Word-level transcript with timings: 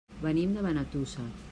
Venim 0.21 0.55
de 0.57 0.65
Benetússer. 0.69 1.31